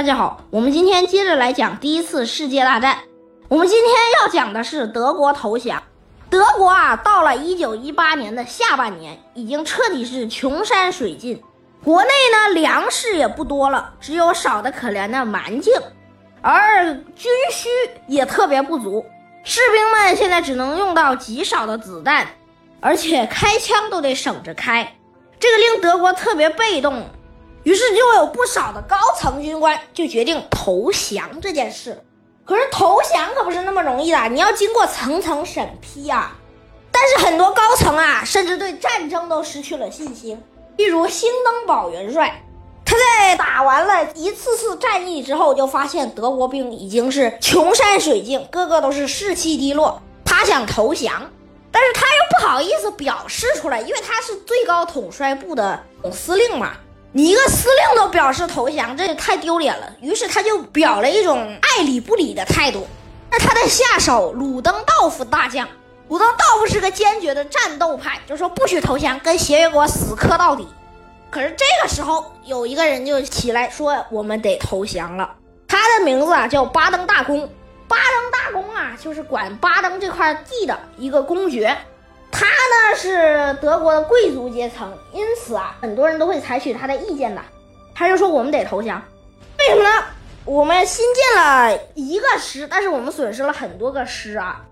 [0.00, 3.00] 大家好，我们今天接着来讲第一次世界大战。
[3.48, 5.82] 我们今天要讲的是德国投降。
[6.30, 11.42] 德国啊，到了一九一八年的下半年，已经彻底是穷山水尽，
[11.84, 15.74] 国内呢粮食也不多了，只有少的可怜的蛮境，
[16.40, 17.68] 而军需
[18.06, 19.04] 也特别不足，
[19.44, 22.26] 士兵们现在只能用到极少的子弹，
[22.80, 24.96] 而且开枪都得省着开，
[25.38, 27.04] 这个令德国特别被动。
[27.62, 32.02] 于是就有不少的高层军官就决定投降这件事。
[32.44, 36.36] 可是投降可不是那么容易的，你要经过层层审批啊。
[36.90, 40.42] 但是很多高层啊，甚至对战争都失去了信心。
[40.76, 42.42] 例如兴登堡元帅，
[42.84, 50.02] 他在打完了一次次战役之后，就发现德国兵已经是穷山水尽，个个都是士气低落。
[50.24, 51.30] 他想投降，
[51.70, 56.72] 但是他又不好意思表示出来，因为他是最高统帅部的总司令嘛。
[57.12, 59.92] 你一个司令都表示投降，这也太丢脸了。
[60.00, 62.86] 于是他就表了一种爱理不理的态度。
[63.30, 65.68] 而他的下手鲁登道夫大将，
[66.08, 70.66] 鲁登道夫是个坚决的战斗派，就说不许投降，跟协约国死磕到底。
[71.30, 75.32] 可是这个时候有一个人就起来说：“我们得投降了。”
[75.66, 77.48] 他的名字啊叫巴登大公。
[77.88, 81.76] 巴登大公啊，就是管巴登这块地的一个公爵。
[82.30, 87.42] 他呢是德国的贵族阶层，因此啊，很多人都会采取他的意见的。
[87.94, 89.02] 他就说我们得投降，
[89.58, 90.04] 为什么呢？
[90.44, 94.62] 我们新建了一个师，但是我们损失了很多个师啊，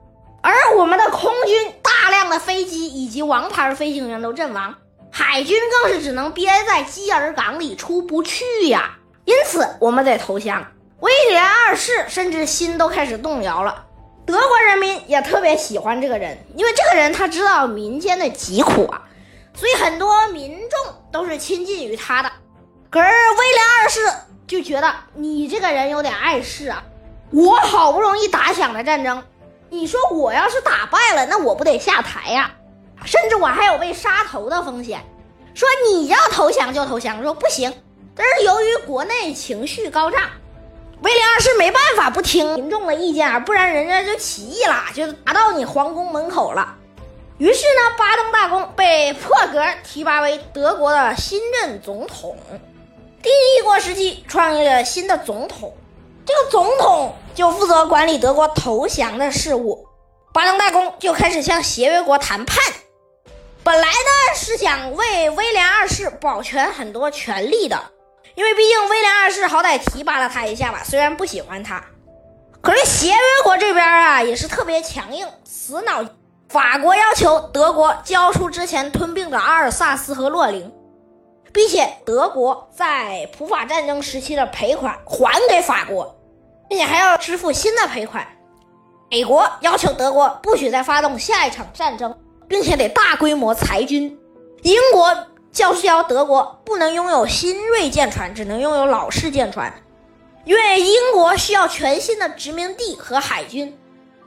[0.43, 4.75] 而我们的空军大量的飞机以及王牌飞行员都阵亡，
[5.11, 8.97] 海军更是只能憋在基尔港里出不去呀。
[9.25, 10.67] 因此我们得投降。
[11.01, 13.85] 威廉二世甚至心都开始动摇了。
[14.29, 19.01] 德国人民也特别喜欢这个人，因为这个人他知道民间的疾苦啊，
[19.55, 22.31] 所以很多民众都是亲近于他的。
[22.91, 24.01] 可是威廉二世
[24.47, 26.85] 就觉得你这个人有点碍事啊，
[27.31, 29.25] 我好不容易打响了战争，
[29.71, 32.51] 你说我要是打败了，那我不得下台呀？
[33.07, 35.03] 甚至我还有被杀头的风险。
[35.55, 37.75] 说你要投降就投降，说不行，
[38.15, 40.21] 但是由于国内情绪高涨。
[41.03, 46.75] 威廉二世没办法不听民众的意见啊，不然人家就起义了，就打到你皇宫门口了。
[47.39, 52.37] 于是呢，巴登大公被破格提拔为德国的新任总统。
[53.23, 55.73] 第一国时期创立了新的总统，
[56.27, 59.87] 这个总统就负责管理德国投降的事务。
[60.35, 62.75] 巴登大公就开始向协约国谈判，
[63.63, 67.81] 本来呢是想为威廉二世保全很多权利的。
[68.39, 71.83] 因为毕竟威廉二世好歹提拔了他一下吧，虽然不喜欢他，
[72.63, 76.05] 可是协约国这边啊也是特别强硬，死脑。
[76.49, 80.73] 法国要求德国交出之前吞并的阿尔萨斯和洛林，
[81.53, 86.17] 并且德国在普法战争时期的赔款还给法国，
[86.69, 88.25] 并且还要支付新的赔款。
[89.11, 92.17] 美国要求德国不许再发动下一场战争，
[92.49, 94.17] 并且得大规模裁军。
[94.63, 95.27] 英国。
[95.59, 99.75] 叫嚣德国不能拥有新锐舰船，只能拥有老式舰船，
[100.45, 103.77] 因为英国需要全新的殖民地和海军。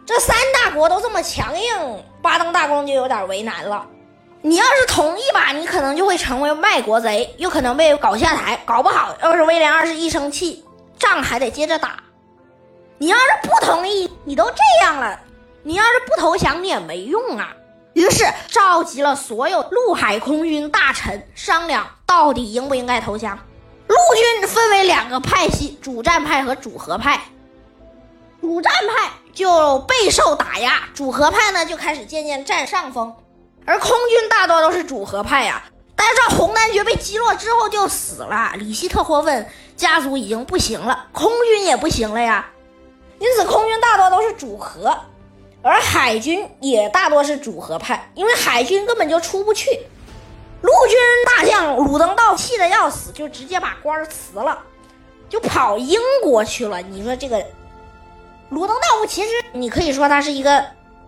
[0.05, 3.87] 这三大国都这么强硬，巴登大公就有点为难了。
[4.41, 10.65] 你要是同意吧，你可能就会成为卖国贼，有可能被搞下台；搞不好，要是威廉二世一生气，
[10.99, 11.95] 仗还得接着打。
[12.97, 15.17] 你要是不同意，你都这样了，
[15.63, 17.55] 你要是不投降，你也没用啊。
[17.93, 23.37] 于是召集了所有陆海空军大臣商量，到底应不应该投降。
[23.87, 27.19] 陆军分为两个派系：主战派和主和派。
[28.39, 33.13] 主战派就备受打压，主和派呢就开始渐渐占上风。
[33.65, 35.63] 而空军大多都是主和派呀。
[35.95, 42.47] 大家知道，红男爵被击落之后就死了，里希特霍芬家族已经不行了，空军也不行了呀。
[43.19, 44.97] 因此，空军大多都是主和。
[45.63, 49.69] 而海军也大多是主和派，因为海军根本就出不去。
[50.61, 54.57] 陆军大将鲁登道气得要死，就直接把官辞了，
[55.29, 56.81] 就跑英国去了。
[56.81, 57.43] 你说这个
[58.49, 60.63] 鲁登道，其实你可以说他是一个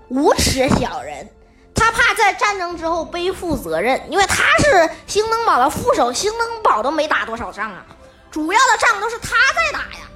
[0.10, 1.30] 无耻小人，
[1.76, 7.86] 他怕在战争之后背负责任，因为他是兴登堡的副手，兴登堡都没打多少仗啊，
[8.32, 10.10] 主要的仗都是他在打呀。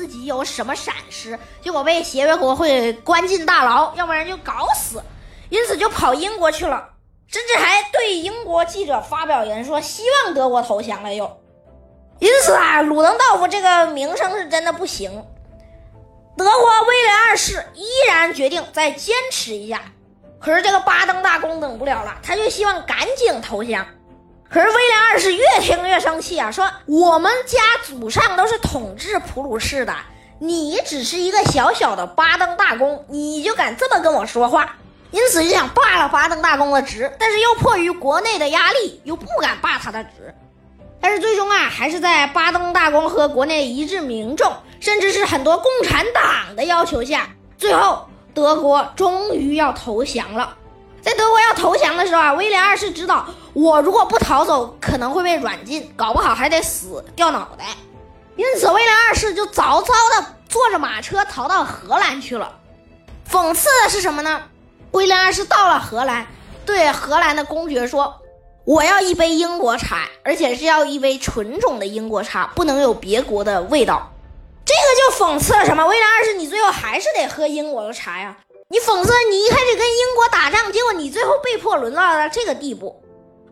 [0.00, 5.02] 自己有什么闪失，结果被协约国会关进大牢，要不然就搞死，
[5.50, 6.88] 因此就跑英国去了，
[7.26, 11.38] 甚至还对英国记者发表言说希望德国投降了又。
[12.18, 15.22] 因此啊，鲁登道夫这个名声是真的不行。
[16.34, 19.82] 德国威廉二世依然决定再坚持一下，
[20.38, 23.86] 可是这个巴登大公等不了了，他就希望赶紧投降。
[24.52, 29.94] 可是威廉二世越听越生气啊，说我们家祖上都是统治普鲁士的，
[30.40, 34.74] 你只是一个小小的巴登大公，你就敢这么跟我说话？
[35.12, 40.34] 因此就想罢了巴登大公的职，但是又迫于国内的压力，又不敢罢他的职。
[41.00, 48.04] 但是最终啊，还是在巴登大公和国内一致民众，甚至是很多共产党的要求下，最后
[48.34, 50.56] 德国终于要投降了。
[51.02, 57.64] 在德国要投降的时候啊，威廉二世知道，我如果不逃走，可能会被软禁，搞不好还得死掉脑袋。
[58.36, 62.52] 因此，威廉二世就早早的坐着马车逃到荷兰去了。
[63.30, 64.42] 讽刺的是什么呢？
[64.92, 66.26] 威廉二世到了荷兰，
[66.66, 68.20] 对荷兰的公爵说
[68.64, 74.10] ：“我要一杯英国茶，而且是要一杯纯种的英国茶，不能有别国的味道。”
[74.66, 75.86] 这个就讽刺了什么？
[75.86, 78.36] 威廉二世，你最后还是得喝英国的茶呀。
[78.72, 83.02] 你讽刺你一开始跟英国打仗，结果你最后被迫沦落到这个地步。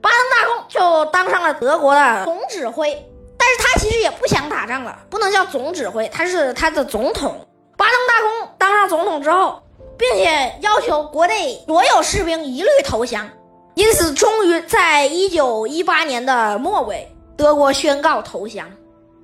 [0.00, 3.04] 巴登大公就当上了德国的总指挥，
[3.36, 7.48] 但是他其实也不想打仗了，不能叫总指挥，他是他的总统。
[7.76, 9.60] 巴登大公当上总统之后，
[9.98, 13.28] 并且要求国内所有士兵一律投降，
[13.74, 18.70] 因此终于在一九一八年的末尾，德国宣告投降。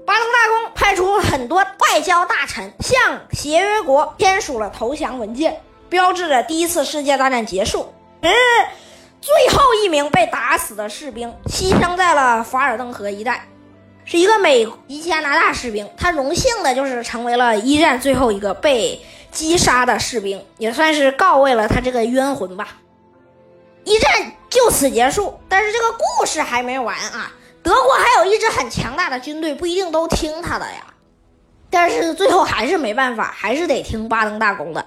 [0.05, 5.63] 巴登大公派出很多外交大臣向协约国签署了投降文件。
[5.95, 7.95] 标志着第一次世界大战结束。
[8.21, 8.33] 嗯，
[9.21, 13.47] 最后一名被打死的士兵牺牲在了法尔登河一带，
[14.05, 15.89] 是一个美及加拿大士兵。
[15.97, 19.01] 他荣幸的就是成为了一战最后一个被
[19.31, 22.71] 击杀的士兵，也算是告慰了他这个冤魂吧。
[23.85, 24.11] 一战
[24.51, 27.31] 就此结束，但是这个故事还没完啊！
[27.63, 30.87] 德国还有一支很强大的军队，不一定都听他的呀。
[31.71, 34.85] 但是最后还是没办法，还是得听巴登大公的。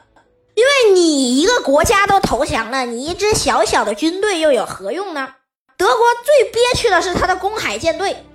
[0.57, 5.36] 因为你一个国家都投降了，你一支小小的军队又有何用呢？
[5.77, 5.95] 德国
[6.25, 8.25] 最憋屈的是他的公海舰队，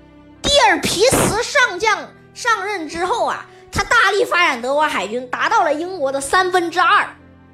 [0.41, 7.05] 蒂尔皮茨上将上任之后啊，他大力发展德国海军，达到了英国的三分之二。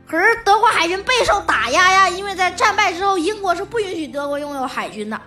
[0.06, 5.18] 可是德国海军备受打压呀，因为在战败之后，英国是不允许德国拥有海军的，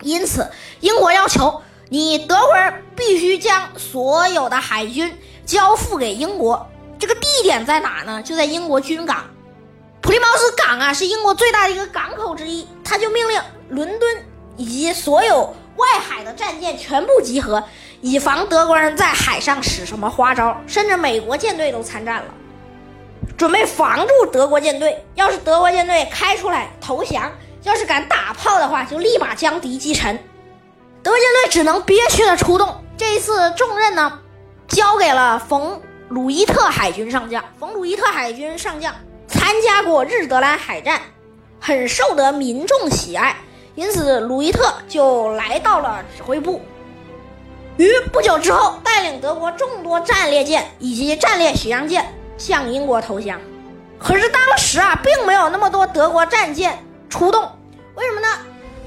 [0.00, 0.50] 因此
[0.80, 1.60] 英国要求
[1.90, 5.14] 你德国人必须将所有的海军
[5.44, 6.66] 交付给英国。
[6.98, 8.22] 这个地点在哪呢？
[8.22, 9.24] 就在英国军港，
[10.00, 12.66] 普利茅斯港啊，是英国最大的一个港口之一。
[12.82, 14.24] 他就命令伦敦
[14.56, 17.62] 以及所有外海的战舰全部集合，
[18.00, 20.56] 以防德国人在海上使什么花招。
[20.66, 22.34] 甚至美国舰队都参战了，
[23.36, 25.04] 准备防住德国舰队。
[25.14, 27.30] 要是德国舰队开出来投降，
[27.62, 30.16] 要是敢打炮的话，就立马将敌击沉。
[31.02, 32.82] 德国舰队只能憋屈的出动。
[32.96, 34.18] 这一次重任呢，
[34.66, 35.78] 交给了冯。
[36.08, 38.94] 鲁伊特海军上将，冯鲁伊特海军上将
[39.26, 41.00] 参加过日德兰海战，
[41.58, 43.36] 很受得民众喜爱，
[43.74, 46.60] 因此鲁伊特就来到了指挥部。
[47.76, 52.06] 于不久之后，带领德国众多战列舰以及战列巡洋舰
[52.38, 53.40] 向英国投降。
[53.98, 56.78] 可是当时啊，并没有那么多德国战舰
[57.10, 57.50] 出动，
[57.96, 58.28] 为什么呢？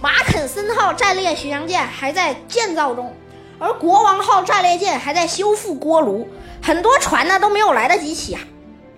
[0.02, 3.14] 马肯森号战列巡洋舰还在建造中，
[3.60, 6.26] 而国王号战列舰还在修复锅炉。
[6.70, 8.42] 很多船呢都没有来得及起啊，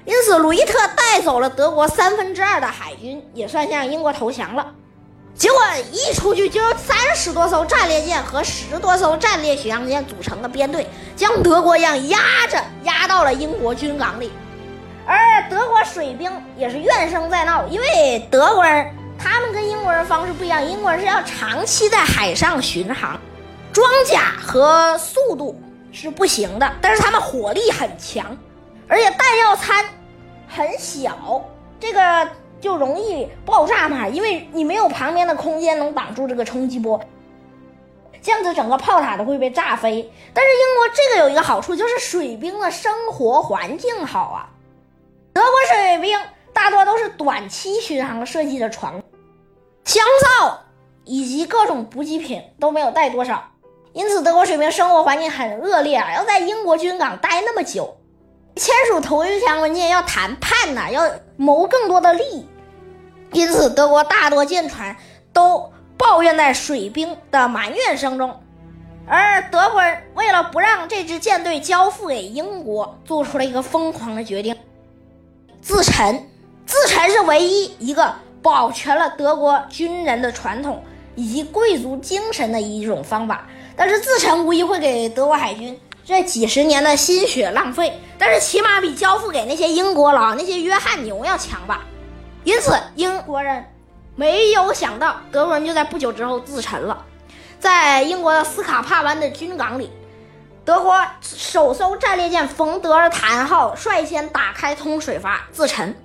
[0.03, 4.73] 因此鲁伊特带走了德国三分之二的海军，也算向英国投降了。
[5.33, 5.57] 结果
[5.89, 10.85] 一出去就有三十多艘战列舰和十多艘战列巡洋舰组成的编队，
[11.15, 12.17] 将德国样压
[12.49, 14.33] 着压到了英国军港里。
[15.05, 18.85] 而德国水兵也是怨声载道，因为德国人
[19.17, 23.17] 他们跟英国人方式不一样，英国人是要长期在海上巡航，
[23.71, 25.57] 装甲和速度。
[25.91, 28.37] 是不行的，但是他们火力很强，
[28.87, 29.83] 而且弹药舱
[30.47, 31.43] 很小，
[31.79, 32.29] 这个
[32.59, 36.99] 就容易爆炸嘛，因为你没有旁边的空间能挡住这个冲击波，
[38.21, 40.11] 这样子整个炮塔都会被炸飞。
[40.33, 44.49] 但是英国这个有一个好处，就是水兵的生活环境好啊。
[45.33, 46.19] 德国水兵
[46.53, 49.01] 大多都是短期巡航设计的船，
[49.83, 50.05] 香
[50.39, 50.59] 皂
[51.05, 53.49] 以及各种补给品都没有带多少。
[53.93, 56.13] 因此，德国水兵生活环境很恶劣啊！
[56.15, 57.97] 要在英国军港待那么久，
[58.55, 62.45] 签署投降文件要谈判呢，要谋更多的利益。
[63.33, 64.95] 因此，德国大多舰船
[65.33, 68.41] 都抱怨在水兵的埋怨声中。
[69.07, 74.55] 而德国人为了不让这支舰队交付给英国，做出了一个疯狂的决定：
[75.61, 76.29] 自沉。
[76.65, 80.81] 自沉是唯一一个保全了德国军人的传统
[81.15, 83.47] 以及贵族精神的一种方法。
[83.83, 91.83] 但是自沉无疑会给德国海军这几十年的心血浪费，但是起码比交付给那些英国佬、那些约翰牛要强吧。
[92.43, 93.65] 因此，英国人
[94.15, 97.03] 没有想到，德国人就在不久之后自沉了。
[97.59, 99.89] 在英国的斯卡帕湾的军港里，
[100.63, 105.95] 德国首艘战列舰冯德尔坦号率先打开通水阀自沉。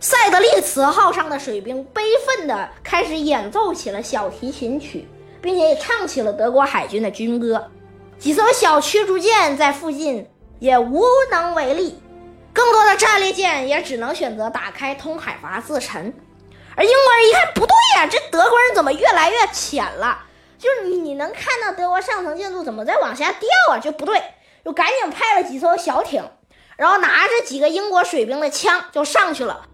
[0.00, 5.08] 塞德利茨号上的水兵悲愤地开始演奏起了小提琴曲，
[5.40, 7.70] 并且也唱起了德国海军的军歌。
[8.18, 10.28] 几艘小驱逐舰在附近
[10.58, 12.00] 也无能为力，
[12.52, 16.14] 更多的战列舰也只能选择打开通海阀自沉。
[16.74, 20.24] 而英国人一看不对呀，这德国人怎么越来越浅了？
[20.58, 23.78] 就是你能看到德国上层建筑怎么在往下掉啊？
[23.78, 24.22] 就不对，
[24.64, 26.24] 就赶紧派了几艘小艇，
[26.76, 29.66] 然后拿着几个英国水兵的枪就上去了。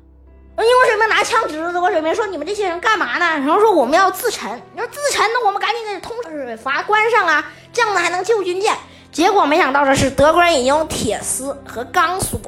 [0.59, 8.77] 英国水兵拿枪指着德国水兵说：“你们这些人干嘛呢？”然后说：“我们要自沉。”你说自沉，那我们赶紧给通水阀关上啊，这样子还能救军舰。
[9.11, 12.39] 结果没想到的是，德国人已经用铁丝和钢索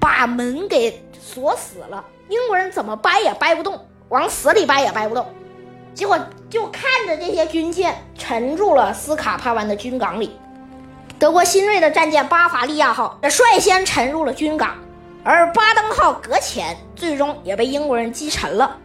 [0.00, 5.26] 把门给锁死了，英国人怎么掰也掰不动，往死里掰也掰不动。
[5.94, 10.38] 结果就看着这些军舰沉入了斯卡帕湾的军港里，
[11.18, 14.76] 德国新锐的战舰巴伐利亚号率先沉入了军港，
[15.24, 18.76] 而巴登号搁浅，最终也被英国人击沉了。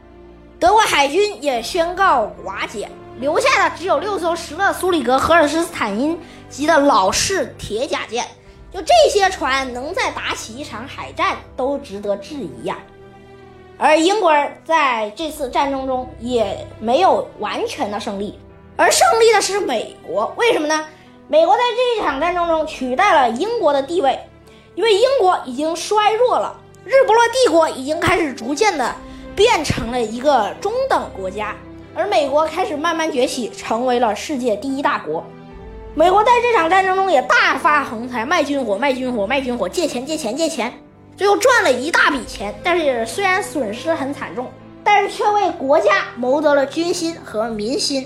[0.57, 6.17] 德国海军也宣告瓦解，留下的只有六艘施乐苏里格荷尔斯坦因
[6.49, 8.25] 级的老式铁甲舰。
[8.71, 12.77] 就这些船能再打起一场海战，都值得质疑呀。
[13.77, 18.39] 而英国人在这次战争中也没有完全的胜利，
[18.77, 20.33] 而胜利的是美国。
[20.37, 20.85] 为什么呢？
[21.27, 24.17] 美国在这一场战争中取代了英国的地位，
[24.75, 28.93] 因为英国已经衰弱了，日不落帝国已经开始逐渐的
[29.35, 31.55] 变成了一个中等国家，
[31.95, 35.25] 而美国开始慢慢崛起，成为了世界第一大国。
[35.95, 40.71] 美国在这场战争中也大发横财，卖军火，卖军火，卖军火，借钱，借钱，借钱。
[41.17, 44.51] 最后赚了一大笔钱，但是虽然损失很惨重，
[44.83, 48.05] 但是却为国家谋得了军心和民心。